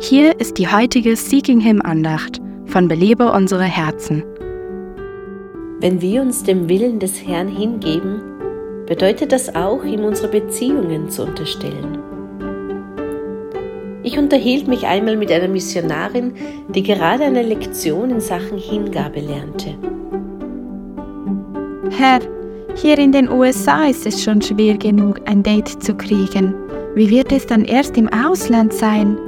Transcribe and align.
Hier 0.00 0.38
ist 0.38 0.58
die 0.58 0.68
heutige 0.68 1.16
Seeking 1.16 1.58
Him 1.58 1.82
Andacht 1.82 2.40
von 2.66 2.86
Belebe 2.86 3.32
unsere 3.32 3.64
Herzen. 3.64 4.22
Wenn 5.80 6.00
wir 6.00 6.22
uns 6.22 6.44
dem 6.44 6.68
Willen 6.68 7.00
des 7.00 7.26
Herrn 7.26 7.48
hingeben, 7.48 8.20
bedeutet 8.86 9.32
das 9.32 9.56
auch, 9.56 9.82
ihm 9.82 10.04
unsere 10.04 10.28
Beziehungen 10.28 11.10
zu 11.10 11.24
unterstellen. 11.24 11.98
Ich 14.04 14.16
unterhielt 14.16 14.68
mich 14.68 14.86
einmal 14.86 15.16
mit 15.16 15.32
einer 15.32 15.48
Missionarin, 15.48 16.32
die 16.68 16.84
gerade 16.84 17.24
eine 17.24 17.42
Lektion 17.42 18.10
in 18.10 18.20
Sachen 18.20 18.56
Hingabe 18.56 19.18
lernte. 19.18 19.74
Herr, 21.90 22.20
hier 22.76 22.98
in 22.98 23.10
den 23.10 23.28
USA 23.28 23.86
ist 23.86 24.06
es 24.06 24.22
schon 24.22 24.40
schwer 24.42 24.76
genug, 24.76 25.20
ein 25.24 25.42
Date 25.42 25.82
zu 25.82 25.96
kriegen. 25.96 26.54
Wie 26.94 27.10
wird 27.10 27.32
es 27.32 27.46
dann 27.46 27.64
erst 27.64 27.96
im 27.96 28.08
Ausland 28.08 28.72
sein? 28.72 29.18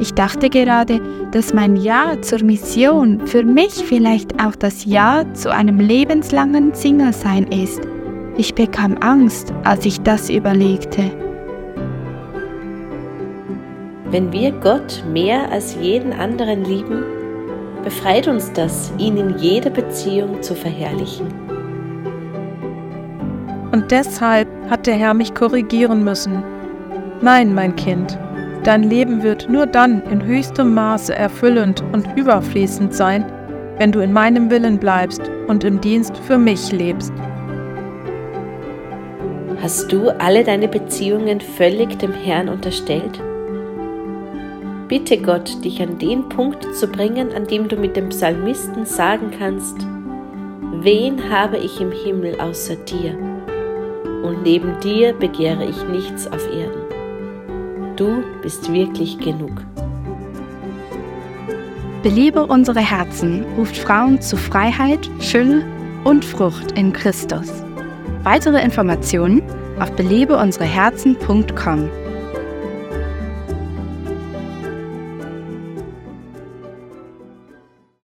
Ich 0.00 0.14
dachte 0.14 0.48
gerade, 0.48 0.98
dass 1.30 1.52
mein 1.52 1.76
Ja 1.76 2.20
zur 2.22 2.42
Mission 2.42 3.26
für 3.26 3.44
mich 3.44 3.74
vielleicht 3.74 4.42
auch 4.42 4.56
das 4.56 4.86
Ja 4.86 5.24
zu 5.34 5.52
einem 5.52 5.78
lebenslangen 5.78 6.74
Single-Sein 6.74 7.46
ist. 7.48 7.82
Ich 8.38 8.54
bekam 8.54 8.96
Angst, 9.00 9.52
als 9.62 9.84
ich 9.84 10.00
das 10.00 10.30
überlegte. 10.30 11.10
Wenn 14.10 14.32
wir 14.32 14.52
Gott 14.52 15.04
mehr 15.12 15.52
als 15.52 15.76
jeden 15.78 16.14
anderen 16.14 16.64
lieben, 16.64 17.04
befreit 17.84 18.26
uns 18.26 18.50
das, 18.54 18.90
ihn 18.96 19.18
in 19.18 19.38
jeder 19.38 19.68
Beziehung 19.68 20.42
zu 20.42 20.54
verherrlichen. 20.54 21.26
Und 23.70 23.90
deshalb 23.90 24.48
hat 24.70 24.86
der 24.86 24.94
Herr 24.94 25.12
mich 25.12 25.34
korrigieren 25.34 26.02
müssen. 26.02 26.42
Nein, 27.20 27.54
mein 27.54 27.76
Kind, 27.76 28.18
Dein 28.64 28.82
Leben 28.82 29.22
wird 29.22 29.48
nur 29.48 29.66
dann 29.66 30.02
in 30.10 30.22
höchstem 30.22 30.74
Maße 30.74 31.14
erfüllend 31.14 31.82
und 31.92 32.06
überfließend 32.16 32.94
sein, 32.94 33.24
wenn 33.78 33.90
du 33.90 34.00
in 34.00 34.12
meinem 34.12 34.50
Willen 34.50 34.78
bleibst 34.78 35.22
und 35.48 35.64
im 35.64 35.80
Dienst 35.80 36.16
für 36.18 36.36
mich 36.36 36.70
lebst. 36.70 37.12
Hast 39.62 39.90
du 39.90 40.10
alle 40.20 40.44
deine 40.44 40.68
Beziehungen 40.68 41.40
völlig 41.40 41.98
dem 41.98 42.12
Herrn 42.12 42.50
unterstellt? 42.50 43.20
Bitte 44.88 45.16
Gott, 45.18 45.64
dich 45.64 45.80
an 45.80 45.98
den 45.98 46.28
Punkt 46.28 46.74
zu 46.74 46.86
bringen, 46.86 47.32
an 47.32 47.46
dem 47.46 47.68
du 47.68 47.76
mit 47.76 47.96
dem 47.96 48.10
Psalmisten 48.10 48.84
sagen 48.84 49.30
kannst, 49.38 49.76
wen 50.82 51.30
habe 51.30 51.56
ich 51.56 51.80
im 51.80 51.92
Himmel 51.92 52.38
außer 52.40 52.76
dir? 52.76 53.16
Und 54.22 54.42
neben 54.42 54.78
dir 54.80 55.14
begehre 55.14 55.64
ich 55.64 55.88
nichts 55.88 56.26
auf 56.26 56.44
Erden. 56.52 56.89
Du 58.00 58.24
bist 58.40 58.72
wirklich 58.72 59.18
genug. 59.18 59.52
Belebe 62.02 62.46
unsere 62.46 62.80
Herzen 62.80 63.44
ruft 63.58 63.76
Frauen 63.76 64.22
zu 64.22 64.38
Freiheit, 64.38 65.10
Fülle 65.18 65.66
und 66.04 66.24
Frucht 66.24 66.72
in 66.78 66.94
Christus. 66.94 67.52
Weitere 68.22 68.64
Informationen 68.64 69.42
auf 69.78 69.92
belebeunsereherzen.com. 69.96 71.90